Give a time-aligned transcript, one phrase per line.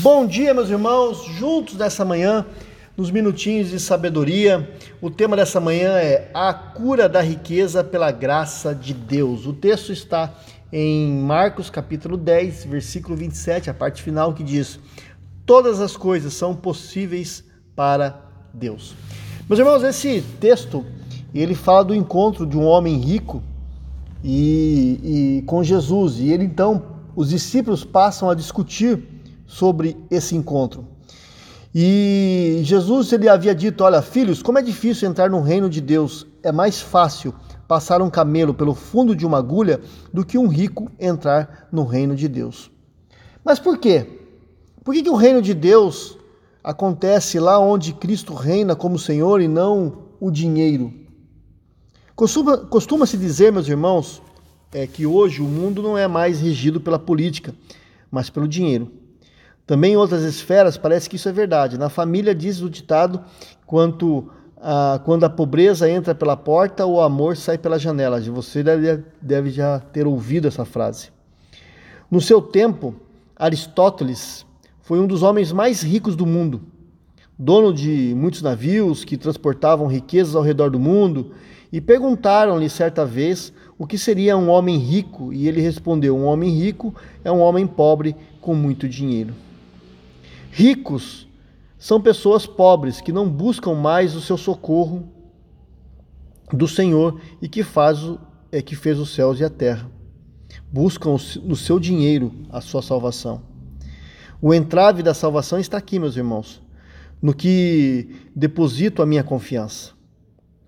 [0.00, 2.46] Bom dia, meus irmãos, juntos nessa manhã,
[2.96, 4.70] nos minutinhos de sabedoria.
[5.00, 9.44] O tema dessa manhã é a cura da riqueza pela graça de Deus.
[9.44, 10.32] O texto está
[10.72, 14.78] em Marcos capítulo 10, versículo 27, a parte final que diz:
[15.44, 17.42] Todas as coisas são possíveis
[17.74, 18.22] para
[18.54, 18.94] Deus.
[19.48, 20.86] Meus irmãos, esse texto
[21.34, 23.42] ele fala do encontro de um homem rico
[24.22, 26.20] e, e com Jesus.
[26.20, 26.84] E ele então,
[27.16, 29.17] os discípulos passam a discutir
[29.48, 30.86] sobre esse encontro.
[31.74, 36.26] E Jesus ele havia dito: Olha, filhos, como é difícil entrar no reino de Deus.
[36.40, 37.34] É mais fácil
[37.66, 39.80] passar um camelo pelo fundo de uma agulha
[40.12, 42.70] do que um rico entrar no reino de Deus.
[43.44, 44.06] Mas por quê?
[44.84, 46.16] Por que, que o reino de Deus
[46.62, 50.92] acontece lá onde Cristo reina como Senhor e não o dinheiro?
[52.16, 54.22] Costuma-se costuma dizer, meus irmãos,
[54.72, 57.54] é que hoje o mundo não é mais regido pela política,
[58.10, 58.90] mas pelo dinheiro.
[59.68, 61.76] Também em outras esferas parece que isso é verdade.
[61.76, 63.20] Na família diz o ditado
[63.66, 68.18] quanto a, quando a pobreza entra pela porta, o amor sai pela janela.
[68.18, 71.10] Você deve, deve já ter ouvido essa frase.
[72.10, 72.94] No seu tempo,
[73.36, 74.46] Aristóteles
[74.80, 76.62] foi um dos homens mais ricos do mundo,
[77.38, 81.32] dono de muitos navios que transportavam riquezas ao redor do mundo
[81.70, 86.48] e perguntaram-lhe certa vez o que seria um homem rico, e ele respondeu: Um homem
[86.58, 89.34] rico é um homem pobre com muito dinheiro.
[90.50, 91.28] Ricos
[91.78, 95.08] são pessoas pobres que não buscam mais o seu socorro
[96.52, 98.18] do Senhor e que faz o,
[98.50, 99.90] é que fez os céus e a terra.
[100.72, 103.42] Buscam no seu dinheiro a sua salvação.
[104.40, 106.62] O entrave da salvação está aqui, meus irmãos,
[107.20, 109.92] no que deposito a minha confiança.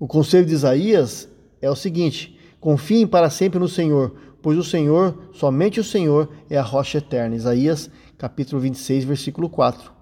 [0.00, 1.28] O conselho de Isaías
[1.60, 4.14] é o seguinte: confiem para sempre no Senhor,
[4.48, 7.36] pois o Senhor, somente o Senhor, é a rocha eterna.
[7.36, 9.92] Isaías capítulo 26, versículo 4.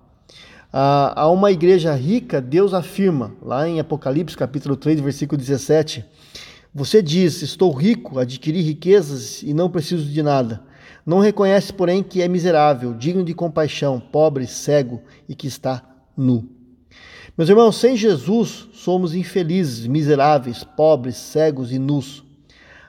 [0.72, 6.04] A uma igreja rica, Deus afirma, lá em Apocalipse capítulo 3, versículo 17,
[6.72, 10.62] você diz: Estou rico, adquiri riquezas e não preciso de nada.
[11.04, 15.82] Não reconhece, porém, que é miserável, digno de compaixão, pobre, cego e que está
[16.16, 16.48] nu.
[17.36, 22.24] Meus irmãos, sem Jesus somos infelizes, miseráveis, pobres, cegos e nus.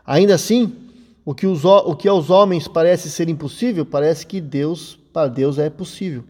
[0.05, 0.86] Ainda assim,
[1.27, 5.59] o que, os, o que aos homens parece ser impossível, parece que Deus, para Deus
[5.59, 6.23] é possível.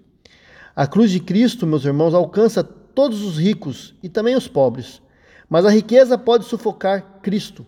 [0.75, 4.99] A cruz de Cristo, meus irmãos, alcança todos os ricos e também os pobres.
[5.47, 7.63] Mas a riqueza pode sufocar Cristo,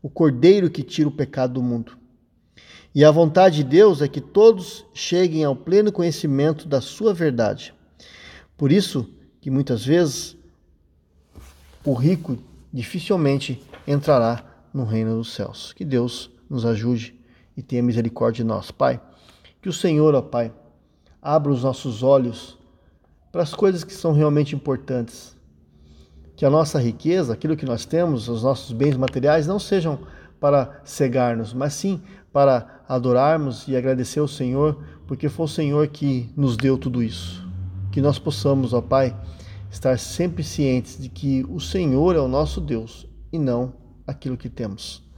[0.00, 1.98] o Cordeiro que tira o pecado do mundo.
[2.94, 7.74] E a vontade de Deus é que todos cheguem ao pleno conhecimento da sua verdade.
[8.56, 9.04] Por isso,
[9.40, 10.36] que muitas vezes
[11.84, 12.38] o rico
[12.72, 15.72] dificilmente entrará no reino dos céus.
[15.72, 17.18] Que Deus nos ajude
[17.56, 18.70] e tenha misericórdia de nós.
[18.70, 19.00] Pai,
[19.60, 20.52] que o Senhor, ó Pai,
[21.20, 22.58] abra os nossos olhos
[23.32, 25.36] para as coisas que são realmente importantes.
[26.36, 29.98] Que a nossa riqueza, aquilo que nós temos, os nossos bens materiais, não sejam
[30.38, 32.00] para cegar-nos, mas sim
[32.32, 37.48] para adorarmos e agradecer ao Senhor, porque foi o Senhor que nos deu tudo isso
[37.98, 39.16] que nós possamos, ó Pai,
[39.70, 43.72] estar sempre cientes de que o Senhor é o nosso Deus e não
[44.06, 45.02] aquilo que temos.